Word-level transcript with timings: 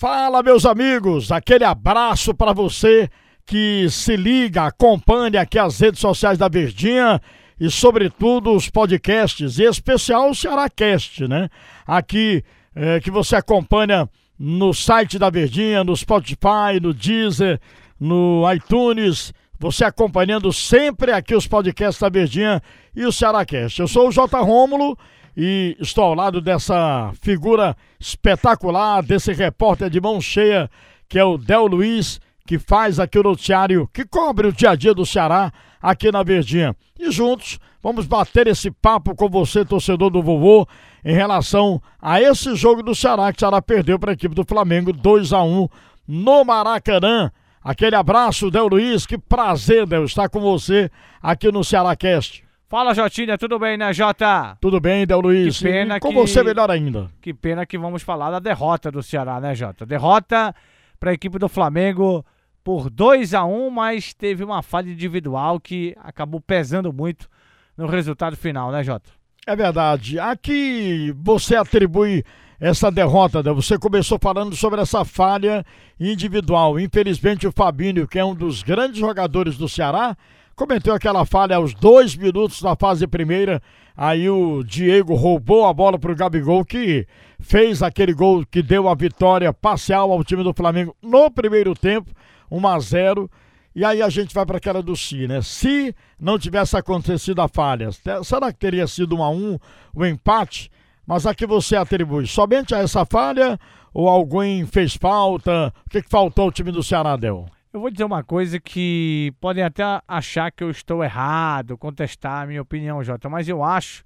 Fala, 0.00 0.42
meus 0.42 0.64
amigos, 0.64 1.30
aquele 1.30 1.62
abraço 1.62 2.32
para 2.32 2.54
você 2.54 3.06
que 3.44 3.86
se 3.90 4.16
liga, 4.16 4.64
acompanha 4.64 5.42
aqui 5.42 5.58
as 5.58 5.78
redes 5.78 6.00
sociais 6.00 6.38
da 6.38 6.48
Verdinha 6.48 7.20
e, 7.60 7.70
sobretudo, 7.70 8.54
os 8.54 8.70
podcasts, 8.70 9.58
e 9.58 9.64
em 9.64 9.68
especial 9.68 10.30
o 10.30 10.34
Cearácast, 10.34 11.28
né? 11.28 11.50
Aqui 11.86 12.42
é, 12.74 12.98
que 12.98 13.10
você 13.10 13.36
acompanha 13.36 14.08
no 14.38 14.72
site 14.72 15.18
da 15.18 15.28
Verdinha, 15.28 15.84
no 15.84 15.94
Spotify, 15.94 16.80
no 16.80 16.94
Deezer, 16.94 17.60
no 18.00 18.50
iTunes, 18.54 19.34
você 19.58 19.84
acompanhando 19.84 20.50
sempre 20.50 21.12
aqui 21.12 21.34
os 21.34 21.46
podcasts 21.46 22.00
da 22.00 22.08
Verdinha 22.08 22.62
e 22.96 23.04
o 23.04 23.12
Cearácast. 23.12 23.78
Eu 23.78 23.86
sou 23.86 24.08
o 24.08 24.10
J. 24.10 24.40
Rômulo 24.40 24.96
e 25.36 25.76
estou 25.80 26.04
ao 26.04 26.14
lado 26.14 26.40
dessa 26.40 27.12
figura 27.20 27.76
espetacular, 27.98 29.02
desse 29.02 29.32
repórter 29.32 29.88
de 29.88 30.00
mão 30.00 30.20
cheia, 30.20 30.70
que 31.08 31.18
é 31.18 31.24
o 31.24 31.36
Del 31.38 31.66
Luiz, 31.66 32.20
que 32.46 32.58
faz 32.58 32.98
aqui 32.98 33.18
o 33.18 33.22
noticiário, 33.22 33.88
que 33.92 34.04
cobre 34.04 34.48
o 34.48 34.52
dia 34.52 34.70
a 34.70 34.74
dia 34.74 34.92
do 34.92 35.06
Ceará 35.06 35.52
aqui 35.80 36.10
na 36.10 36.22
Verdinha. 36.22 36.74
E 36.98 37.10
juntos 37.10 37.58
vamos 37.82 38.06
bater 38.06 38.46
esse 38.46 38.70
papo 38.70 39.14
com 39.14 39.28
você, 39.28 39.64
torcedor 39.64 40.10
do 40.10 40.22
vovô, 40.22 40.66
em 41.04 41.14
relação 41.14 41.80
a 42.00 42.20
esse 42.20 42.54
jogo 42.54 42.82
do 42.82 42.94
Ceará, 42.94 43.32
que 43.32 43.38
o 43.38 43.40
Ceará 43.40 43.62
perdeu 43.62 43.98
para 43.98 44.10
a 44.10 44.14
equipe 44.14 44.34
do 44.34 44.44
Flamengo 44.44 44.92
2 44.92 45.32
a 45.32 45.42
1 45.42 45.68
no 46.06 46.44
Maracanã. 46.44 47.30
Aquele 47.62 47.94
abraço, 47.94 48.50
Del 48.50 48.68
Luiz, 48.68 49.06
que 49.06 49.16
prazer, 49.16 49.86
Del, 49.86 50.04
estar 50.04 50.28
com 50.28 50.40
você 50.40 50.90
aqui 51.22 51.52
no 51.52 51.62
Ceará 51.62 51.94
Cast. 51.94 52.49
Fala, 52.70 52.94
Jotinha, 52.94 53.36
tudo 53.36 53.58
bem, 53.58 53.76
né, 53.76 53.92
Jota? 53.92 54.56
Tudo 54.60 54.78
bem, 54.78 55.04
Del 55.04 55.18
Luiz? 55.18 55.58
Que 55.58 55.64
pena 55.64 55.96
e 55.96 56.00
com 56.00 56.10
que... 56.10 56.14
você 56.14 56.40
melhor 56.40 56.70
ainda. 56.70 57.10
Que 57.20 57.34
pena 57.34 57.66
que 57.66 57.76
vamos 57.76 58.00
falar 58.00 58.30
da 58.30 58.38
derrota 58.38 58.92
do 58.92 59.02
Ceará, 59.02 59.40
né, 59.40 59.56
Jota? 59.56 59.84
Derrota 59.84 60.54
para 61.00 61.10
a 61.10 61.12
equipe 61.12 61.36
do 61.36 61.48
Flamengo 61.48 62.24
por 62.62 62.88
2 62.88 63.34
a 63.34 63.44
1 63.44 63.70
mas 63.70 64.14
teve 64.14 64.44
uma 64.44 64.62
falha 64.62 64.88
individual 64.88 65.58
que 65.58 65.96
acabou 65.98 66.40
pesando 66.40 66.92
muito 66.92 67.28
no 67.76 67.88
resultado 67.88 68.36
final, 68.36 68.70
né, 68.70 68.84
Jota? 68.84 69.10
É 69.44 69.56
verdade. 69.56 70.20
Aqui 70.20 71.12
você 71.18 71.56
atribui 71.56 72.22
essa 72.60 72.88
derrota, 72.88 73.42
né? 73.42 73.52
Você 73.52 73.76
começou 73.80 74.16
falando 74.22 74.54
sobre 74.54 74.80
essa 74.80 75.04
falha 75.04 75.66
individual. 75.98 76.78
Infelizmente, 76.78 77.48
o 77.48 77.52
Fabinho, 77.52 78.06
que 78.06 78.20
é 78.20 78.24
um 78.24 78.32
dos 78.32 78.62
grandes 78.62 79.00
jogadores 79.00 79.58
do 79.58 79.68
Ceará, 79.68 80.16
cometeu 80.60 80.92
aquela 80.92 81.24
falha 81.24 81.56
aos 81.56 81.72
dois 81.72 82.14
minutos 82.14 82.60
da 82.60 82.76
fase 82.76 83.06
primeira. 83.06 83.62
Aí 83.96 84.28
o 84.28 84.62
Diego 84.62 85.14
roubou 85.14 85.64
a 85.64 85.72
bola 85.72 85.98
para 85.98 86.12
o 86.12 86.14
Gabigol, 86.14 86.66
que 86.66 87.06
fez 87.40 87.82
aquele 87.82 88.12
gol 88.12 88.44
que 88.44 88.62
deu 88.62 88.86
a 88.86 88.94
vitória 88.94 89.54
parcial 89.54 90.12
ao 90.12 90.22
time 90.22 90.44
do 90.44 90.52
Flamengo 90.52 90.94
no 91.00 91.30
primeiro 91.30 91.74
tempo, 91.74 92.10
1 92.50 92.68
a 92.68 92.78
0 92.78 93.30
e 93.74 93.84
aí 93.84 94.02
a 94.02 94.10
gente 94.10 94.34
vai 94.34 94.44
para 94.44 94.58
aquela 94.58 94.82
do 94.82 94.94
Si, 94.94 95.26
né? 95.26 95.40
Se 95.40 95.94
não 96.18 96.38
tivesse 96.38 96.76
acontecido 96.76 97.40
a 97.40 97.48
falha, 97.48 97.88
será 98.22 98.52
que 98.52 98.58
teria 98.58 98.86
sido 98.86 99.16
1 99.16 99.22
a 99.22 99.30
1 99.30 99.58
o 99.94 100.04
empate? 100.04 100.70
Mas 101.06 101.24
a 101.24 101.34
que 101.34 101.46
você 101.46 101.74
atribui? 101.74 102.26
Somente 102.26 102.74
a 102.74 102.78
essa 102.80 103.06
falha 103.06 103.58
ou 103.94 104.08
alguém 104.08 104.66
fez 104.66 104.94
falta? 104.94 105.72
O 105.86 105.90
que, 105.90 106.02
que 106.02 106.10
faltou 106.10 106.44
ao 106.44 106.52
time 106.52 106.70
do 106.70 106.82
Ceará, 106.82 107.16
Del? 107.16 107.46
Eu 107.72 107.78
vou 107.78 107.88
dizer 107.88 108.02
uma 108.02 108.24
coisa 108.24 108.58
que 108.58 109.32
podem 109.40 109.62
até 109.62 109.84
achar 110.08 110.50
que 110.50 110.64
eu 110.64 110.70
estou 110.70 111.04
errado, 111.04 111.78
contestar 111.78 112.42
a 112.42 112.46
minha 112.46 112.60
opinião, 112.60 113.02
Jota, 113.04 113.28
mas 113.28 113.48
eu 113.48 113.62
acho 113.62 114.04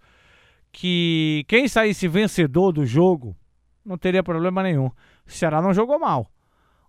que 0.71 1.47
quem 1.49 1.67
saísse 1.67 2.07
vencedor 2.07 2.73
do 2.73 2.85
jogo 2.85 3.35
não 3.83 3.97
teria 3.97 4.23
problema 4.23 4.63
nenhum. 4.63 4.87
O 4.87 4.93
Ceará 5.33 5.63
não 5.63 5.73
jogou 5.73 5.99
mal. 5.99 6.31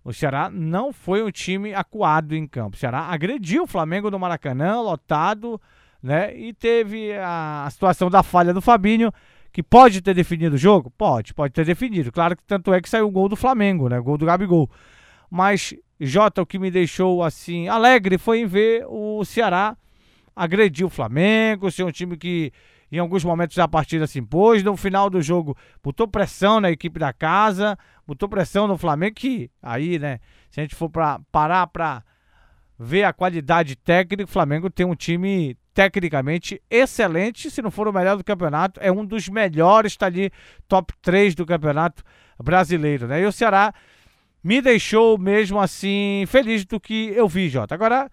O 0.04 0.12
Ceará 0.12 0.50
não 0.50 0.92
foi 0.92 1.22
um 1.22 1.30
time 1.30 1.72
acuado 1.72 2.34
em 2.34 2.46
campo. 2.46 2.76
O 2.76 2.78
Ceará 2.78 3.06
agrediu 3.06 3.62
o 3.62 3.66
Flamengo 3.66 4.10
no 4.10 4.18
Maracanã, 4.18 4.78
lotado, 4.82 5.58
né? 6.02 6.36
E 6.36 6.52
teve 6.52 7.12
a, 7.14 7.66
situação 7.70 8.10
da 8.10 8.22
falha 8.22 8.52
do 8.52 8.60
Fabinho, 8.60 9.10
que 9.50 9.62
pode 9.62 10.02
ter 10.02 10.12
definido 10.12 10.56
o 10.56 10.58
jogo? 10.58 10.90
Pode, 10.90 11.32
pode 11.32 11.54
ter 11.54 11.64
definido. 11.64 12.12
Claro 12.12 12.36
que 12.36 12.44
tanto 12.44 12.74
é 12.74 12.82
que 12.82 12.88
saiu 12.88 13.08
o 13.08 13.10
gol 13.10 13.30
do 13.30 13.36
Flamengo, 13.36 13.88
né? 13.88 13.98
O 13.98 14.04
gol 14.04 14.18
do 14.18 14.26
Gabigol. 14.26 14.70
Mas 15.30 15.74
Jota, 16.00 16.42
o 16.42 16.46
que 16.46 16.58
me 16.58 16.70
deixou 16.70 17.22
assim 17.22 17.68
alegre 17.68 18.18
foi 18.18 18.40
em 18.40 18.46
ver 18.46 18.84
o 18.88 19.24
Ceará 19.24 19.76
agredir 20.34 20.84
o 20.84 20.90
Flamengo, 20.90 21.70
ser 21.70 21.84
um 21.84 21.90
time 21.90 22.16
que 22.16 22.52
em 22.92 22.98
alguns 22.98 23.24
momentos 23.24 23.56
da 23.56 23.66
partida 23.66 24.06
se 24.06 24.18
impôs, 24.18 24.62
no 24.62 24.76
final 24.76 25.08
do 25.08 25.20
jogo 25.22 25.56
botou 25.82 26.06
pressão 26.06 26.60
na 26.60 26.70
equipe 26.70 27.00
da 27.00 27.12
casa, 27.12 27.76
botou 28.06 28.28
pressão 28.28 28.68
no 28.68 28.76
Flamengo, 28.76 29.14
que 29.14 29.50
aí, 29.62 29.98
né, 29.98 30.20
se 30.50 30.60
a 30.60 30.62
gente 30.62 30.74
for 30.74 30.90
para 30.90 31.18
parar 31.32 31.66
para 31.66 32.02
ver 32.78 33.04
a 33.04 33.12
qualidade 33.12 33.74
técnica, 33.74 34.24
o 34.24 34.32
Flamengo 34.32 34.68
tem 34.68 34.84
um 34.84 34.94
time 34.94 35.56
tecnicamente 35.72 36.62
excelente, 36.70 37.50
se 37.50 37.60
não 37.60 37.70
for 37.70 37.88
o 37.88 37.92
melhor 37.92 38.16
do 38.16 38.24
campeonato, 38.24 38.78
é 38.82 38.92
um 38.92 39.04
dos 39.04 39.28
melhores, 39.28 39.92
está 39.92 40.06
ali 40.06 40.30
top 40.68 40.92
3 41.02 41.34
do 41.34 41.44
campeonato 41.44 42.02
brasileiro, 42.42 43.06
né? 43.06 43.22
E 43.22 43.26
o 43.26 43.32
Ceará 43.32 43.72
me 44.46 44.62
deixou 44.62 45.18
mesmo 45.18 45.58
assim 45.58 46.22
feliz 46.28 46.64
do 46.64 46.78
que 46.78 47.08
eu 47.08 47.26
vi, 47.26 47.48
Jota. 47.48 47.74
Agora, 47.74 48.08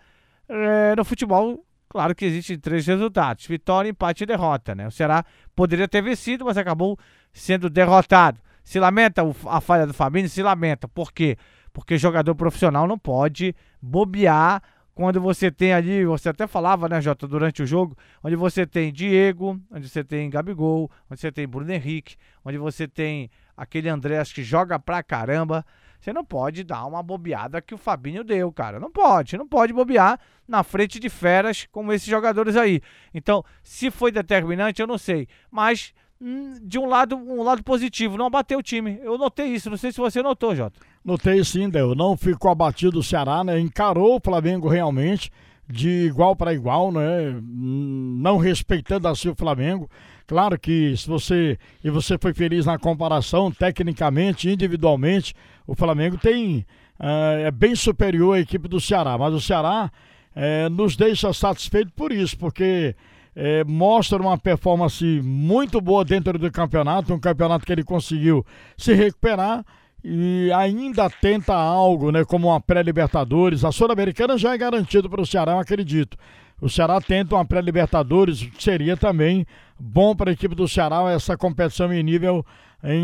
é, 0.49 0.95
no 0.95 1.05
futebol, 1.05 1.63
claro 1.87 2.15
que 2.15 2.25
existem 2.25 2.57
três 2.57 2.87
resultados: 2.87 3.45
vitória, 3.45 3.87
empate 3.87 4.23
e 4.23 4.25
derrota, 4.25 4.73
né? 4.73 4.87
O 4.87 4.91
Ceará 4.91 5.23
poderia 5.55 5.87
ter 5.87 6.01
vencido, 6.01 6.43
mas 6.43 6.57
acabou 6.57 6.97
sendo 7.31 7.69
derrotado. 7.69 8.39
Se 8.63 8.79
lamenta 8.79 9.21
a 9.45 9.61
falha 9.61 9.85
do 9.85 9.93
Fabinho? 9.93 10.27
Se 10.27 10.41
lamenta. 10.41 10.87
Por 10.87 11.13
quê? 11.13 11.37
Porque 11.71 11.99
jogador 11.99 12.33
profissional 12.33 12.87
não 12.87 12.97
pode 12.97 13.55
bobear 13.79 14.59
quando 14.95 15.21
você 15.21 15.51
tem 15.51 15.71
ali, 15.71 16.03
você 16.03 16.29
até 16.29 16.47
falava, 16.47 16.89
né, 16.89 16.99
Jota, 16.99 17.27
durante 17.27 17.61
o 17.61 17.65
jogo, 17.65 17.95
onde 18.23 18.35
você 18.35 18.65
tem 18.65 18.91
Diego, 18.91 19.59
onde 19.71 19.87
você 19.87 20.03
tem 20.03 20.29
Gabigol, 20.31 20.89
onde 21.09 21.19
você 21.19 21.31
tem 21.31 21.47
Bruno 21.47 21.71
Henrique, 21.71 22.15
onde 22.43 22.57
você 22.57 22.87
tem 22.87 23.29
aquele 23.55 23.89
Andrés 23.89 24.33
que 24.33 24.43
joga 24.43 24.79
pra 24.79 25.03
caramba. 25.03 25.63
Você 26.03 26.11
não 26.11 26.25
pode 26.25 26.65
dar 26.65 26.85
uma 26.85 27.01
bobeada 27.01 27.61
que 27.61 27.73
o 27.73 27.77
Fabinho 27.77 28.25
deu, 28.25 28.51
cara. 28.51 28.77
Não 28.77 28.91
pode, 28.91 29.37
não 29.37 29.47
pode 29.47 29.71
bobear 29.71 30.19
na 30.45 30.61
frente 30.61 30.99
de 30.99 31.07
feras 31.07 31.65
como 31.71 31.93
esses 31.93 32.09
jogadores 32.09 32.57
aí. 32.57 32.81
Então, 33.13 33.41
se 33.63 33.89
foi 33.89 34.11
determinante, 34.11 34.81
eu 34.81 34.87
não 34.87 34.97
sei. 34.97 35.29
Mas 35.49 35.93
hum, 36.19 36.55
de 36.61 36.77
um 36.77 36.87
lado, 36.87 37.15
um 37.15 37.41
lado 37.41 37.63
positivo, 37.63 38.17
não 38.17 38.25
abateu 38.25 38.59
o 38.59 38.63
time. 38.63 38.99
Eu 39.01 39.17
notei 39.17 39.47
isso, 39.47 39.69
não 39.69 39.77
sei 39.77 39.93
se 39.93 39.97
você 39.97 40.21
notou, 40.21 40.53
Jota. 40.53 40.77
Notei 41.05 41.41
sim, 41.45 41.69
Del. 41.69 41.95
Não 41.95 42.17
ficou 42.17 42.51
abatido 42.51 42.99
o 42.99 43.03
Ceará, 43.03 43.41
né? 43.41 43.57
Encarou 43.57 44.17
o 44.17 44.21
Flamengo 44.21 44.67
realmente 44.67 45.31
de 45.69 45.87
igual 46.07 46.35
para 46.35 46.53
igual, 46.53 46.91
né? 46.91 47.29
Hum, 47.29 48.17
não 48.19 48.35
respeitando 48.35 49.07
assim 49.07 49.29
o 49.29 49.35
Flamengo. 49.35 49.89
Claro 50.25 50.57
que 50.57 50.95
se 50.95 51.07
você 51.07 51.57
e 51.83 51.89
você 51.89 52.17
foi 52.17 52.33
feliz 52.33 52.65
na 52.65 52.77
comparação, 52.77 53.51
tecnicamente, 53.51 54.49
individualmente, 54.49 55.33
o 55.67 55.75
Flamengo 55.75 56.17
tem 56.17 56.65
uh, 56.99 57.45
é 57.45 57.51
bem 57.51 57.75
superior 57.75 58.35
à 58.35 58.39
equipe 58.39 58.67
do 58.67 58.79
Ceará, 58.79 59.17
mas 59.17 59.33
o 59.33 59.41
Ceará 59.41 59.91
uh, 60.35 60.69
nos 60.69 60.95
deixa 60.95 61.33
satisfeito 61.33 61.91
por 61.93 62.11
isso, 62.11 62.37
porque 62.37 62.95
uh, 63.35 63.69
mostra 63.69 64.21
uma 64.21 64.37
performance 64.37 65.03
muito 65.21 65.81
boa 65.81 66.05
dentro 66.05 66.39
do 66.39 66.51
campeonato, 66.51 67.13
um 67.13 67.19
campeonato 67.19 67.65
que 67.65 67.71
ele 67.71 67.83
conseguiu 67.83 68.45
se 68.77 68.93
recuperar 68.93 69.65
e 70.03 70.51
ainda 70.53 71.09
tenta 71.09 71.53
algo, 71.53 72.11
né, 72.11 72.25
como 72.25 72.49
uma 72.49 72.59
pré-Libertadores. 72.59 73.63
A 73.63 73.71
Sul-Americana 73.71 74.37
já 74.37 74.53
é 74.53 74.57
garantido 74.57 75.09
para 75.09 75.21
o 75.21 75.25
Ceará, 75.25 75.53
eu 75.53 75.59
acredito. 75.59 76.17
O 76.63 76.69
Ceará 76.69 77.01
tenta 77.01 77.35
uma 77.35 77.43
pré-Libertadores, 77.43 78.49
seria 78.57 78.95
também 78.95 79.45
bom 79.77 80.15
para 80.15 80.29
a 80.29 80.33
equipe 80.33 80.55
do 80.55 80.65
Ceará 80.65 81.11
essa 81.11 81.35
competição 81.35 81.91
em 81.91 82.01
nível 82.01 82.45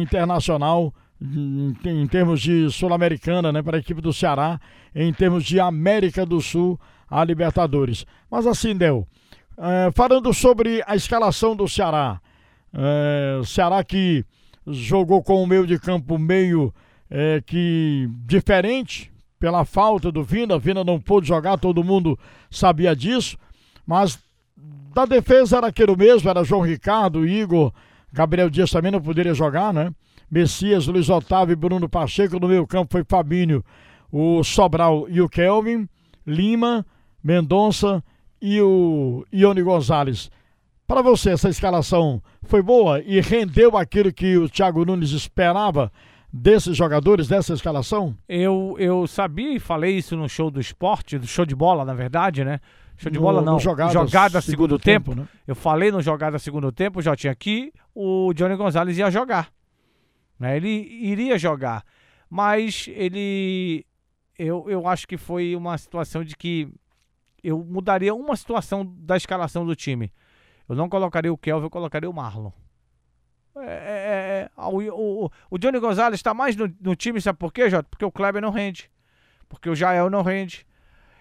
internacional, 0.02 0.94
em, 1.22 2.08
termos 2.08 2.40
de 2.40 2.72
Sul-Americana, 2.72 3.52
né, 3.52 3.62
para 3.62 3.76
a 3.76 3.80
equipe 3.82 4.00
do 4.00 4.14
Ceará, 4.14 4.62
em 4.96 5.12
termos 5.12 5.44
de 5.44 5.60
América 5.60 6.26
do 6.26 6.40
Sul, 6.40 6.80
a 7.10 7.22
Libertadores. 7.22 8.06
Mas 8.32 8.48
assim 8.48 8.74
deu. 8.74 9.06
É, 9.58 9.92
falando 9.92 10.34
sobre 10.34 10.82
a 10.88 10.96
escalação 10.96 11.54
do 11.54 11.68
Ceará, 11.68 12.22
é, 12.74 13.42
Ceará 13.44 13.84
que 13.84 14.24
jogou 14.68 15.22
com 15.22 15.44
o 15.44 15.46
meio 15.46 15.68
de 15.68 15.78
campo 15.78 16.18
meio 16.18 16.74
é, 17.12 17.44
que 17.46 18.10
diferente 18.26 19.12
pela 19.38 19.66
falta 19.66 20.10
do 20.10 20.24
Vina. 20.24 20.58
Vina 20.58 20.82
não 20.82 20.98
pôde 20.98 21.28
jogar, 21.28 21.58
todo 21.58 21.84
mundo 21.84 22.18
sabia 22.50 22.96
disso. 22.96 23.38
Mas 23.90 24.20
da 24.94 25.04
defesa 25.04 25.58
era 25.58 25.66
aquele 25.66 25.96
mesmo, 25.96 26.30
era 26.30 26.44
João 26.44 26.62
Ricardo, 26.62 27.26
Igor, 27.26 27.74
Gabriel 28.14 28.48
Dias 28.48 28.70
também 28.70 28.92
não 28.92 29.02
poderia 29.02 29.34
jogar, 29.34 29.74
né? 29.74 29.92
Messias, 30.30 30.86
Luiz 30.86 31.10
Otávio 31.10 31.54
e 31.54 31.56
Bruno 31.56 31.90
Pacheco. 31.90 32.40
No 32.40 32.48
meio 32.48 32.68
campo 32.68 32.92
foi 32.92 33.04
Fabinho, 33.04 33.66
o 34.12 34.44
Sobral 34.44 35.08
e 35.10 35.20
o 35.20 35.28
Kelvin, 35.28 35.90
Lima, 36.24 36.86
Mendonça 37.24 38.04
e 38.40 38.62
o 38.62 39.26
Ione 39.34 39.64
Gonzalez. 39.64 40.30
Para 40.86 41.02
você, 41.02 41.32
essa 41.32 41.50
escalação 41.50 42.22
foi 42.44 42.62
boa 42.62 43.02
e 43.02 43.20
rendeu 43.22 43.76
aquilo 43.76 44.14
que 44.14 44.38
o 44.38 44.48
Thiago 44.48 44.86
Nunes 44.86 45.14
esperava 45.14 45.92
desses 46.32 46.76
jogadores, 46.76 47.28
dessa 47.28 47.54
escalação? 47.54 48.16
Eu, 48.28 48.76
eu 48.80 49.08
sabia 49.08 49.54
e 49.54 49.60
falei 49.60 49.98
isso 49.98 50.16
no 50.16 50.30
show 50.30 50.52
do 50.52 50.60
esporte, 50.60 51.18
do 51.18 51.28
show 51.28 51.46
de 51.46 51.56
bola, 51.56 51.84
na 51.84 51.94
verdade, 51.94 52.44
né? 52.44 52.60
Show 52.98 53.12
de 53.12 53.18
bola 53.18 53.42
não, 53.42 53.58
jogada, 53.60 53.94
jogada 53.94 54.42
segundo, 54.42 54.72
segundo 54.72 54.80
tempo. 54.80 55.12
tempo 55.12 55.22
né? 55.22 55.28
Eu 55.48 55.56
falei 55.56 55.92
no 55.92 56.02
jogada 56.02 56.38
segundo 56.38 56.72
tempo, 56.72 57.02
já 57.02 57.16
tinha 57.16 57.32
aqui, 57.32 57.72
o 57.96 58.34
Johnny 58.34 58.56
Gonzalez 58.56 58.98
ia 58.98 59.10
jogar. 59.10 59.50
Né? 60.38 60.58
Ele 60.58 60.70
iria 60.70 61.38
jogar. 61.38 61.84
Mas 62.30 62.88
ele. 62.90 63.86
Eu, 64.38 64.70
eu 64.70 64.88
acho 64.88 65.08
que 65.08 65.18
foi 65.18 65.56
uma 65.56 65.78
situação 65.78 66.24
de 66.24 66.36
que 66.36 66.70
eu 67.44 67.64
mudaria 67.64 68.14
uma 68.14 68.36
situação 68.36 68.86
da 68.86 69.18
escalação 69.18 69.66
do 69.66 69.76
time. 69.76 70.12
Eu 70.68 70.76
não 70.76 70.88
colocaria 70.88 71.32
o 71.34 71.38
Kelvin, 71.38 71.66
eu 71.66 71.70
colocaria 71.70 72.10
o 72.10 72.14
Marlon. 72.14 72.52
É, 73.58 73.62
é, 73.64 73.99
o, 74.68 75.26
o, 75.26 75.32
o, 75.52 75.58
Johnny 75.58 75.80
Gonzalez 75.80 76.20
está 76.20 76.34
mais 76.34 76.56
no, 76.56 76.74
no, 76.82 76.96
time, 76.96 77.22
sabe 77.22 77.40
por 77.40 77.54
quê, 77.54 77.70
Jota? 77.70 77.88
Porque 77.90 78.06
o 78.06 78.12
Kleber 78.12 78.42
não 78.42 78.52
rende. 78.52 78.90
Porque 79.48 79.70
o 79.70 79.76
Jael 79.76 80.10
não 80.10 80.22
rende. 80.22 80.66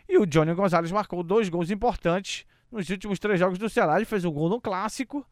E 0.09 0.19
o 0.19 0.27
Johnny 0.27 0.55
Gonzalez 0.55 0.91
marcou 0.91 1.23
dois 1.23 1.49
gols 1.49 1.71
importantes 1.71 2.47
nos 2.71 2.89
últimos 2.91 3.19
três 3.19 3.39
jogos 3.39 3.59
do 3.59 3.69
Ceará. 3.69 3.97
Ele 3.97 4.05
fez 4.05 4.25
um 4.25 4.33
gol 4.33 4.49
no 4.49 4.61
clássico 4.61 5.27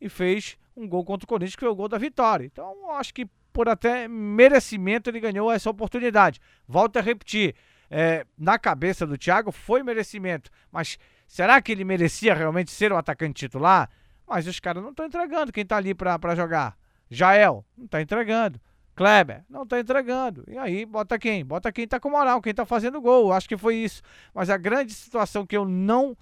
e 0.00 0.08
fez 0.08 0.56
um 0.76 0.86
gol 0.86 1.04
contra 1.04 1.24
o 1.24 1.28
Corinthians, 1.28 1.56
que 1.56 1.60
foi 1.60 1.68
o 1.68 1.74
gol 1.74 1.88
da 1.88 1.98
vitória. 1.98 2.44
Então, 2.44 2.90
acho 2.92 3.12
que 3.12 3.26
por 3.52 3.68
até 3.68 4.06
merecimento 4.06 5.10
ele 5.10 5.20
ganhou 5.20 5.50
essa 5.50 5.68
oportunidade. 5.68 6.40
Volto 6.66 6.98
a 6.98 7.00
repetir, 7.00 7.54
é, 7.90 8.24
na 8.36 8.58
cabeça 8.58 9.06
do 9.06 9.18
Thiago 9.18 9.50
foi 9.50 9.82
merecimento, 9.82 10.50
mas 10.70 10.98
será 11.26 11.60
que 11.60 11.72
ele 11.72 11.84
merecia 11.84 12.34
realmente 12.34 12.70
ser 12.70 12.92
o 12.92 12.96
atacante 12.96 13.46
titular? 13.46 13.90
Mas 14.26 14.46
os 14.46 14.60
caras 14.60 14.82
não 14.82 14.90
estão 14.90 15.06
entregando 15.06 15.50
quem 15.50 15.62
está 15.62 15.76
ali 15.76 15.94
para 15.94 16.34
jogar. 16.34 16.76
Jael, 17.10 17.64
não 17.76 17.86
está 17.86 18.00
entregando. 18.00 18.60
Kleber, 18.94 19.44
não 19.48 19.62
está 19.62 19.78
entregando. 19.78 20.44
E 20.48 20.58
aí, 20.58 20.84
bota 20.84 21.18
quem? 21.18 21.44
Bota 21.44 21.70
quem 21.70 21.84
está 21.84 22.00
com 22.00 22.10
moral, 22.10 22.42
quem 22.42 22.50
está 22.50 22.66
fazendo 22.66 23.00
gol. 23.00 23.32
Acho 23.32 23.48
que 23.48 23.56
foi 23.56 23.76
isso. 23.76 24.02
Mas 24.34 24.50
a 24.50 24.56
grande 24.56 24.92
situação 24.92 25.46
que 25.46 25.56
eu 25.56 25.64
não. 25.64 26.16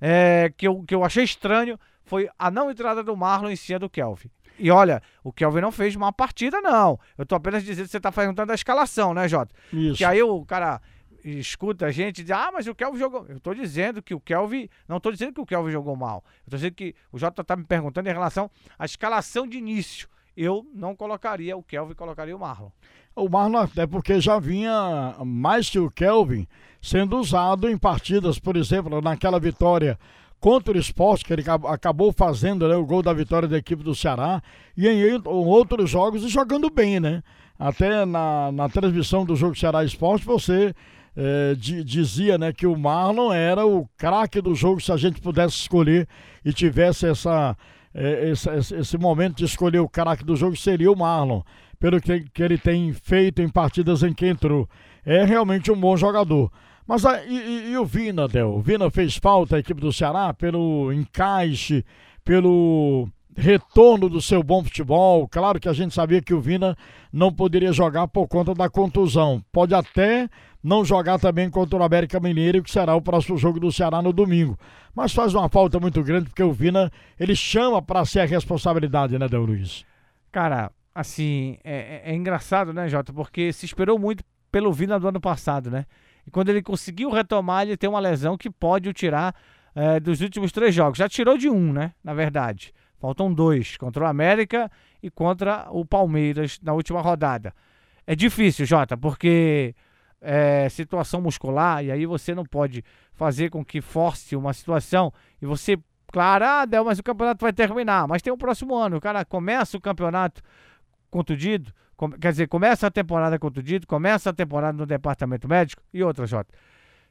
É, 0.00 0.52
que, 0.56 0.66
eu, 0.66 0.82
que 0.82 0.94
eu 0.94 1.04
achei 1.04 1.24
estranho 1.24 1.78
foi 2.04 2.28
a 2.38 2.50
não 2.50 2.70
entrada 2.70 3.02
do 3.02 3.16
Marlon 3.16 3.50
em 3.50 3.56
cima 3.56 3.78
do 3.78 3.90
Kelvin. 3.90 4.30
E 4.58 4.70
olha, 4.70 5.02
o 5.24 5.32
Kelvin 5.32 5.60
não 5.60 5.72
fez 5.72 5.96
uma 5.96 6.12
partida, 6.12 6.60
não. 6.60 6.98
Eu 7.18 7.26
tô 7.26 7.34
apenas 7.34 7.64
dizendo 7.64 7.86
que 7.86 7.90
você 7.90 8.00
tá 8.00 8.12
perguntando 8.12 8.52
a 8.52 8.54
escalação, 8.54 9.12
né, 9.14 9.28
Jota? 9.28 9.52
Isso. 9.72 9.96
Que 9.96 10.04
aí 10.04 10.22
o 10.22 10.44
cara 10.44 10.80
escuta 11.24 11.86
a 11.86 11.90
gente 11.90 12.20
e 12.20 12.24
diz, 12.24 12.30
ah, 12.30 12.50
mas 12.52 12.66
o 12.66 12.74
Kelvin 12.74 12.98
jogou. 12.98 13.26
Eu 13.28 13.40
tô 13.40 13.54
dizendo 13.54 14.02
que 14.02 14.14
o 14.14 14.20
Kelvin. 14.20 14.68
Não 14.86 15.00
tô 15.00 15.10
dizendo 15.10 15.32
que 15.32 15.40
o 15.40 15.46
Kelvin 15.46 15.72
jogou 15.72 15.96
mal. 15.96 16.24
Eu 16.46 16.50
tô 16.50 16.56
dizendo 16.56 16.74
que 16.74 16.94
o 17.10 17.18
Jota 17.18 17.42
tá 17.42 17.56
me 17.56 17.64
perguntando 17.64 18.08
em 18.08 18.12
relação 18.12 18.50
à 18.78 18.84
escalação 18.84 19.46
de 19.46 19.58
início. 19.58 20.08
Eu 20.36 20.66
não 20.74 20.96
colocaria 20.96 21.56
o 21.56 21.62
Kelvin, 21.62 21.94
colocaria 21.94 22.36
o 22.36 22.40
Marlon. 22.40 22.70
O 23.14 23.28
Marlon, 23.28 23.58
até 23.58 23.86
porque 23.86 24.20
já 24.20 24.38
vinha 24.38 25.14
mais 25.24 25.68
que 25.68 25.78
o 25.78 25.90
Kelvin 25.90 26.46
sendo 26.80 27.18
usado 27.18 27.68
em 27.68 27.78
partidas, 27.78 28.38
por 28.38 28.56
exemplo, 28.56 29.00
naquela 29.00 29.38
vitória 29.38 29.98
contra 30.40 30.76
o 30.76 30.78
esporte, 30.78 31.24
que 31.24 31.32
ele 31.32 31.44
acabou 31.68 32.12
fazendo 32.12 32.66
né, 32.66 32.74
o 32.74 32.84
gol 32.84 33.00
da 33.00 33.12
vitória 33.12 33.46
da 33.46 33.56
equipe 33.56 33.84
do 33.84 33.94
Ceará, 33.94 34.42
e 34.76 34.88
em 34.88 35.22
outros 35.24 35.88
jogos 35.88 36.24
e 36.24 36.28
jogando 36.28 36.68
bem, 36.68 36.98
né? 36.98 37.22
Até 37.56 38.04
na, 38.04 38.50
na 38.50 38.68
transmissão 38.68 39.24
do 39.24 39.36
jogo 39.36 39.56
Ceará 39.56 39.84
Esporte, 39.84 40.26
você 40.26 40.74
é, 41.16 41.54
dizia 41.54 42.36
né, 42.36 42.52
que 42.52 42.66
o 42.66 42.76
Marlon 42.76 43.32
era 43.32 43.64
o 43.64 43.86
craque 43.96 44.40
do 44.40 44.52
jogo, 44.52 44.80
se 44.80 44.90
a 44.90 44.96
gente 44.96 45.20
pudesse 45.20 45.54
escolher 45.54 46.08
e 46.44 46.52
tivesse 46.52 47.06
essa, 47.06 47.56
é, 47.94 48.30
esse, 48.30 48.48
esse, 48.74 48.98
momento 48.98 49.36
de 49.36 49.44
escolher 49.44 49.80
o 49.80 49.88
craque 49.88 50.24
do 50.24 50.36
jogo, 50.36 50.56
seria 50.56 50.90
o 50.90 50.96
Marlon, 50.96 51.42
pelo 51.78 52.00
que, 52.00 52.20
que 52.32 52.42
ele 52.42 52.58
tem 52.58 52.92
feito 52.92 53.42
em 53.42 53.48
partidas 53.48 54.02
em 54.02 54.12
que 54.12 54.26
entrou. 54.26 54.68
É 55.04 55.24
realmente 55.24 55.70
um 55.70 55.78
bom 55.78 55.96
jogador. 55.96 56.50
Mas 56.86 57.04
a, 57.04 57.24
e, 57.24 57.70
e, 57.70 57.76
o 57.76 57.84
Vina, 57.84 58.26
Del? 58.26 58.54
O 58.54 58.60
Vina 58.60 58.90
fez 58.90 59.16
falta 59.16 59.56
à 59.56 59.58
equipe 59.58 59.80
do 59.80 59.92
Ceará 59.92 60.32
pelo 60.34 60.92
encaixe, 60.92 61.84
pelo 62.24 63.08
retorno 63.36 64.08
do 64.08 64.20
seu 64.20 64.42
bom 64.42 64.62
futebol. 64.62 65.28
Claro 65.28 65.58
que 65.58 65.68
a 65.68 65.72
gente 65.72 65.94
sabia 65.94 66.20
que 66.20 66.34
o 66.34 66.40
Vina 66.40 66.76
não 67.12 67.32
poderia 67.32 67.72
jogar 67.72 68.08
por 68.08 68.28
conta 68.28 68.54
da 68.54 68.68
contusão. 68.68 69.42
Pode 69.52 69.74
até 69.74 70.28
não 70.62 70.84
jogar 70.84 71.18
também 71.18 71.50
contra 71.50 71.78
o 71.78 71.82
América 71.82 72.20
Mineiro, 72.20 72.62
que 72.62 72.70
será 72.70 72.94
o 72.94 73.02
próximo 73.02 73.36
jogo 73.36 73.58
do 73.58 73.72
Ceará 73.72 74.00
no 74.00 74.12
domingo. 74.12 74.58
Mas 74.94 75.12
faz 75.12 75.34
uma 75.34 75.48
falta 75.48 75.80
muito 75.80 76.02
grande, 76.02 76.28
porque 76.28 76.42
o 76.42 76.52
Vina, 76.52 76.90
ele 77.18 77.34
chama 77.34 77.82
para 77.82 78.04
ser 78.04 78.20
a 78.20 78.24
responsabilidade, 78.24 79.18
né, 79.18 79.26
Del 79.26 79.44
Luiz? 79.44 79.84
Cara, 80.30 80.70
assim, 80.94 81.58
é, 81.64 82.02
é, 82.04 82.12
é 82.12 82.14
engraçado, 82.14 82.72
né, 82.72 82.88
Jota? 82.88 83.12
Porque 83.12 83.52
se 83.52 83.66
esperou 83.66 83.98
muito 83.98 84.22
pelo 84.50 84.72
Vina 84.72 85.00
do 85.00 85.08
ano 85.08 85.20
passado, 85.20 85.70
né? 85.70 85.86
E 86.26 86.30
quando 86.30 86.50
ele 86.50 86.62
conseguiu 86.62 87.10
retomar, 87.10 87.62
ele 87.62 87.76
tem 87.76 87.90
uma 87.90 87.98
lesão 87.98 88.36
que 88.36 88.50
pode 88.50 88.88
o 88.88 88.92
tirar 88.92 89.34
é, 89.74 89.98
dos 89.98 90.20
últimos 90.20 90.52
três 90.52 90.74
jogos. 90.74 90.98
Já 90.98 91.08
tirou 91.08 91.36
de 91.36 91.48
um, 91.48 91.72
né? 91.72 91.92
Na 92.04 92.14
verdade. 92.14 92.72
Faltam 93.00 93.34
dois, 93.34 93.76
contra 93.76 94.04
o 94.04 94.06
América 94.06 94.70
e 95.02 95.10
contra 95.10 95.66
o 95.72 95.84
Palmeiras 95.84 96.60
na 96.62 96.72
última 96.72 97.00
rodada. 97.00 97.52
É 98.06 98.14
difícil, 98.14 98.64
Jota, 98.64 98.96
porque 98.96 99.74
é 100.22 100.68
situação 100.68 101.20
muscular, 101.20 101.84
e 101.84 101.90
aí 101.90 102.06
você 102.06 102.34
não 102.34 102.44
pode 102.44 102.84
fazer 103.12 103.50
com 103.50 103.64
que 103.64 103.80
force 103.80 104.36
uma 104.36 104.52
situação 104.52 105.12
e 105.40 105.46
você, 105.46 105.76
claro, 106.12 106.44
ah, 106.44 106.64
Del, 106.64 106.84
mas 106.84 106.98
o 106.98 107.02
campeonato 107.02 107.44
vai 107.44 107.52
terminar, 107.52 108.06
mas 108.06 108.22
tem 108.22 108.32
o 108.32 108.36
um 108.36 108.38
próximo 108.38 108.74
ano, 108.74 108.96
o 108.96 109.00
cara 109.00 109.24
começa 109.24 109.76
o 109.76 109.80
campeonato 109.80 110.40
contundido, 111.10 111.72
quer 112.20 112.30
dizer, 112.30 112.46
começa 112.46 112.86
a 112.86 112.90
temporada 112.90 113.38
contundido, 113.38 113.86
começa 113.86 114.30
a 114.30 114.32
temporada 114.32 114.78
no 114.78 114.86
departamento 114.86 115.48
médico 115.48 115.82
e 115.92 116.02
outra, 116.02 116.26
Jota. 116.26 116.54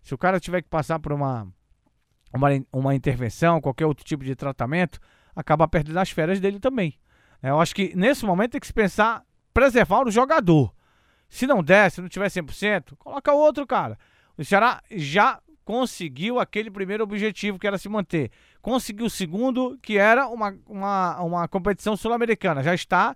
Se 0.02 0.16
o 0.16 0.18
cara 0.18 0.40
tiver 0.40 0.62
que 0.62 0.70
passar 0.70 0.98
por 1.00 1.12
uma, 1.12 1.48
uma, 2.34 2.48
uma 2.74 2.96
intervenção, 2.96 3.62
qualquer 3.62 3.86
outro 3.86 4.04
tipo 4.04 4.24
de 4.24 4.36
tratamento, 4.36 5.00
acaba 5.36 5.68
perdendo 5.68 6.00
as 6.00 6.10
férias 6.10 6.40
dele 6.40 6.60
também. 6.60 6.98
Eu 7.44 7.60
acho 7.60 7.74
que 7.76 7.96
nesse 7.96 8.26
momento 8.26 8.52
tem 8.52 8.62
que 8.62 8.68
se 8.68 8.74
pensar 8.74 9.24
preservar 9.54 10.08
o 10.08 10.12
jogador. 10.12 10.74
Se 11.32 11.48
não 11.48 11.64
der, 11.64 11.90
se 11.90 12.02
não 12.02 12.10
tiver 12.10 12.28
100%, 12.28 12.98
coloca 13.00 13.32
outro, 13.32 13.66
cara. 13.66 13.98
O 14.38 14.44
Ceará 14.44 14.84
já 14.92 15.40
conseguiu 15.64 16.42
aquele 16.42 16.70
primeiro 16.70 17.06
objetivo 17.06 17.58
que 17.58 17.66
era 17.66 17.78
se 17.78 17.88
manter. 17.88 18.30
Conseguiu 18.62 19.06
o 19.06 19.10
segundo, 19.10 19.80
que 19.82 19.98
era 19.98 20.28
uma, 20.28 20.54
uma, 20.68 21.22
uma 21.22 21.48
competição 21.48 21.96
sul-americana. 21.96 22.62
Já 22.62 22.76
está 22.76 23.16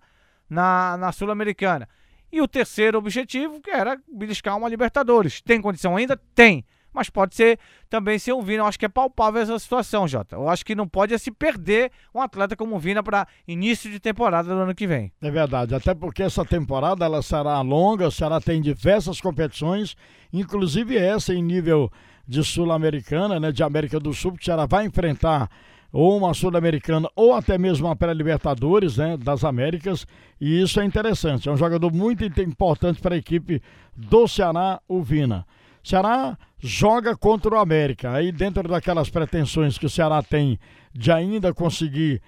na, 0.49 0.95
na 0.95 1.11
Sul-Americana. 1.11 1.89
E 2.31 2.41
o 2.41 2.47
terceiro 2.47 2.97
objetivo, 2.97 3.59
que 3.59 3.69
era 3.69 3.99
beliscar 4.07 4.57
uma 4.57 4.69
Libertadores. 4.69 5.41
Tem 5.41 5.61
condição 5.61 5.97
ainda? 5.97 6.15
Tem. 6.33 6.63
Mas 6.95 7.09
pode 7.09 7.35
ser 7.35 7.59
também 7.89 8.17
ser 8.17 8.33
um 8.33 8.41
Vina. 8.41 8.63
Eu 8.63 8.67
acho 8.67 8.79
que 8.79 8.85
é 8.85 8.89
palpável 8.89 9.41
essa 9.41 9.59
situação, 9.59 10.07
Jota. 10.07 10.37
Eu 10.37 10.47
acho 10.47 10.65
que 10.65 10.73
não 10.73 10.87
pode 10.87 11.13
é 11.13 11.17
se 11.17 11.29
perder 11.29 11.91
um 12.13 12.21
atleta 12.21 12.55
como 12.55 12.75
o 12.75 12.79
Vina 12.79 13.03
para 13.03 13.27
início 13.45 13.91
de 13.91 13.99
temporada 13.99 14.47
do 14.47 14.55
ano 14.55 14.73
que 14.73 14.87
vem. 14.87 15.11
É 15.21 15.29
verdade. 15.29 15.75
Até 15.75 15.93
porque 15.93 16.23
essa 16.23 16.45
temporada 16.45 17.03
ela 17.03 17.21
será 17.21 17.59
longa, 17.61 18.09
será 18.09 18.39
tem 18.39 18.61
diversas 18.61 19.19
competições, 19.19 19.95
inclusive 20.31 20.97
essa 20.97 21.33
em 21.33 21.43
nível 21.43 21.91
de 22.25 22.43
Sul-Americana, 22.43 23.39
né, 23.39 23.51
de 23.51 23.61
América 23.61 23.99
do 23.99 24.13
Sul, 24.13 24.31
que 24.33 24.41
o 24.41 24.45
Ceará 24.45 24.65
vai 24.65 24.85
enfrentar 24.85 25.49
ou 25.91 26.17
uma 26.17 26.33
Sul-Americana, 26.33 27.07
ou 27.15 27.33
até 27.33 27.57
mesmo 27.57 27.87
uma 27.87 27.95
pré-Libertadores 27.95 28.97
né, 28.97 29.15
das 29.15 29.45
Américas, 29.45 30.05
e 30.41 30.61
isso 30.61 30.81
é 30.81 30.83
interessante. 30.83 31.47
É 31.47 31.51
um 31.51 31.55
jogador 31.55 31.89
muito 31.93 32.25
importante 32.41 33.01
para 33.01 33.15
a 33.15 33.17
equipe 33.17 33.61
do 33.95 34.27
Ceará, 34.27 34.81
o 34.89 35.01
Vina. 35.01 35.45
Ceará 35.85 36.37
joga 36.57 37.15
contra 37.15 37.53
o 37.53 37.59
América. 37.59 38.11
Aí, 38.11 38.31
dentro 38.31 38.67
daquelas 38.67 39.09
pretensões 39.09 39.77
que 39.77 39.85
o 39.85 39.89
Ceará 39.89 40.23
tem 40.23 40.59
de 40.91 41.11
ainda 41.11 41.53
conseguir 41.53 42.21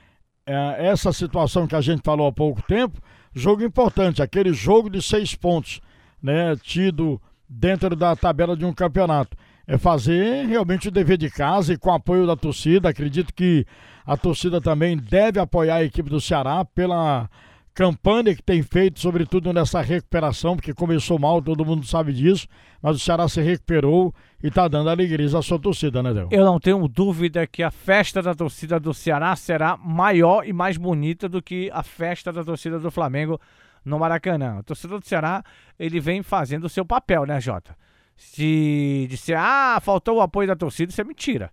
é, 0.46 0.88
essa 0.88 1.12
situação 1.12 1.66
que 1.66 1.76
a 1.76 1.82
gente 1.82 2.04
falou 2.04 2.28
há 2.28 2.32
pouco 2.32 2.62
tempo, 2.62 3.02
jogo 3.34 3.64
importante, 3.64 4.22
aquele 4.22 4.54
jogo 4.54 4.90
de 4.90 5.02
seis 5.02 5.34
pontos, 5.34 5.82
né, 6.22 6.56
tido 6.62 7.20
dentro 7.50 7.96
da 7.96 8.16
tabela 8.16 8.56
de 8.56 8.64
um 8.64 8.74
campeonato 8.74 9.36
é 9.68 9.78
fazer 9.78 10.46
realmente 10.46 10.88
o 10.88 10.92
dever 10.92 11.18
de 11.18 11.30
casa 11.30 11.74
e 11.74 11.78
com 11.78 11.92
apoio 11.92 12.26
da 12.26 12.38
torcida. 12.38 12.88
Acredito 12.88 13.34
que 13.34 13.66
a 14.06 14.16
torcida 14.16 14.62
também 14.62 14.96
deve 14.96 15.40
apoiar 15.40 15.76
a 15.76 15.84
equipe 15.84 16.10
do 16.10 16.22
Ceará 16.22 16.64
pela 16.64 17.30
campanha 17.77 18.36
que 18.36 18.41
tem 18.41 18.63
feito, 18.63 19.00
sobretudo 19.00 19.53
nessa 19.53 19.81
recuperação, 19.81 20.55
porque 20.55 20.74
começou 20.74 21.19
mal, 21.19 21.39
todo 21.39 21.63
mundo 21.63 21.86
sabe 21.86 22.12
disso, 22.12 22.48
mas 22.81 22.96
o 22.96 23.00
Ceará 23.00 23.29
se 23.29 23.39
recuperou 23.39 24.12
e 24.43 24.48
está 24.48 24.67
dando 24.67 24.89
alegria 24.89 25.27
à 25.38 25.41
sua 25.43 25.60
torcida, 25.60 26.01
né, 26.01 26.12
Del? 26.12 26.27
Eu 26.31 26.43
não 26.43 26.60
tenho 26.60 26.88
dúvida 26.88 27.46
que 27.46 27.62
a 27.62 27.69
festa 27.69 28.19
da 28.19 28.34
torcida 28.34 28.79
do 28.79 28.96
Ceará 28.96 29.36
será 29.36 29.77
maior 29.77 30.43
e 30.43 30.51
mais 30.51 30.75
bonita 30.75 31.29
do 31.29 31.39
que 31.39 31.69
a 31.72 31.84
festa 31.84 32.34
da 32.34 32.43
torcida 32.43 32.79
do 32.79 32.89
Flamengo 32.89 33.39
no 33.86 34.00
Maracanã. 34.00 34.57
A 34.57 34.63
torcida 34.63 35.00
do 35.00 35.05
Ceará, 35.05 35.43
ele 35.77 36.00
vem 36.00 36.24
fazendo 36.24 36.63
o 36.63 36.69
seu 36.69 36.84
papel, 36.84 37.27
né, 37.27 37.39
Jota? 37.39 37.77
se 38.17 39.05
disser, 39.07 39.38
ah, 39.39 39.79
faltou 39.79 40.17
o 40.17 40.22
apoio 40.22 40.48
da 40.48 40.55
torcida, 40.55 40.91
isso 40.91 41.00
é 41.00 41.03
mentira. 41.03 41.51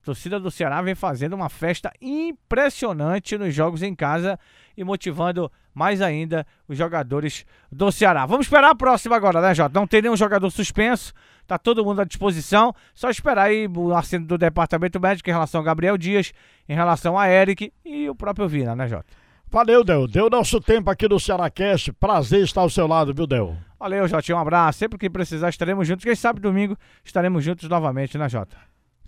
A 0.00 0.04
torcida 0.06 0.40
do 0.40 0.50
Ceará 0.50 0.80
vem 0.80 0.94
fazendo 0.94 1.34
uma 1.34 1.50
festa 1.50 1.92
impressionante 2.00 3.36
nos 3.36 3.54
jogos 3.54 3.82
em 3.82 3.94
casa 3.94 4.38
e 4.76 4.82
motivando 4.82 5.52
mais 5.76 6.00
ainda 6.00 6.46
os 6.66 6.78
jogadores 6.78 7.44
do 7.70 7.92
Ceará. 7.92 8.24
Vamos 8.24 8.46
esperar 8.46 8.70
a 8.70 8.74
próxima 8.74 9.14
agora, 9.14 9.42
né, 9.42 9.54
Jota? 9.54 9.78
Não 9.78 9.86
tem 9.86 10.00
nenhum 10.00 10.16
jogador 10.16 10.50
suspenso, 10.50 11.12
tá 11.46 11.58
todo 11.58 11.84
mundo 11.84 12.00
à 12.00 12.04
disposição. 12.04 12.74
Só 12.94 13.10
esperar 13.10 13.44
aí 13.44 13.68
o 13.68 13.94
assento 13.94 14.26
do 14.26 14.38
departamento 14.38 14.98
médico 14.98 15.28
em 15.28 15.34
relação 15.34 15.60
a 15.60 15.64
Gabriel 15.64 15.98
Dias, 15.98 16.32
em 16.66 16.74
relação 16.74 17.18
a 17.18 17.28
Eric 17.28 17.70
e 17.84 18.08
o 18.08 18.14
próprio 18.14 18.48
Vina, 18.48 18.74
né, 18.74 18.88
Jota? 18.88 19.04
Valeu, 19.48 19.84
Del. 19.84 20.08
Deu 20.08 20.30
nosso 20.30 20.62
tempo 20.62 20.90
aqui 20.90 21.06
no 21.06 21.20
Cearacast. 21.20 21.92
Prazer 21.92 22.42
estar 22.42 22.62
ao 22.62 22.70
seu 22.70 22.86
lado, 22.86 23.12
viu, 23.12 23.26
Del? 23.26 23.54
Valeu, 23.78 24.08
Jota. 24.08 24.34
Um 24.34 24.38
abraço. 24.38 24.78
Sempre 24.78 24.98
que 24.98 25.10
precisar, 25.10 25.50
estaremos 25.50 25.86
juntos. 25.86 26.06
Quem 26.06 26.16
sabe 26.16 26.40
domingo 26.40 26.74
estaremos 27.04 27.44
juntos 27.44 27.68
novamente, 27.68 28.16
né, 28.16 28.30
Jota? 28.30 28.56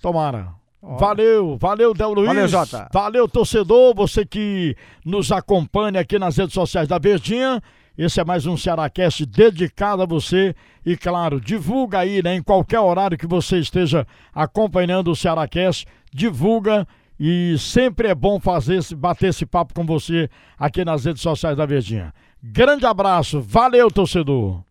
Tomara. 0.03 0.53
Valeu, 0.81 1.57
valeu, 1.59 1.93
Del 1.93 2.13
Luiz. 2.13 2.27
Valeu, 2.29 2.49
Jota. 2.49 2.89
Valeu, 2.93 3.29
torcedor, 3.29 3.95
você 3.95 4.25
que 4.25 4.77
nos 5.05 5.33
acompanha 5.33 6.01
aqui 6.01 6.19
nas 6.19 6.37
redes 6.37 6.55
sociais 6.55 6.87
da 6.87 6.99
Verdinha. 6.99 7.61
Esse 7.97 8.21
é 8.21 8.25
mais 8.25 8.47
um 8.47 8.57
Cearacast 8.57 9.27
dedicado 9.27 10.03
a 10.03 10.07
você. 10.07 10.55
E 10.87 10.97
claro, 10.97 11.41
divulga 11.41 11.99
aí, 11.99 12.23
né? 12.23 12.37
Em 12.37 12.43
qualquer 12.43 12.79
horário 12.79 13.19
que 13.19 13.27
você 13.27 13.59
esteja 13.59 14.07
acompanhando 14.33 15.11
o 15.11 15.17
Cearacast, 15.17 15.85
divulga. 16.13 16.87
E 17.19 17.57
sempre 17.59 18.07
é 18.07 18.15
bom 18.15 18.39
fazer 18.39 18.77
esse, 18.77 18.95
bater 18.95 19.31
esse 19.31 19.45
papo 19.45 19.75
com 19.75 19.85
você 19.85 20.31
aqui 20.57 20.85
nas 20.85 21.05
redes 21.05 21.21
sociais 21.21 21.57
da 21.57 21.67
Verdinha. 21.67 22.15
Grande 22.41 22.87
abraço, 22.87 23.41
valeu, 23.41 23.91
torcedor. 23.91 24.63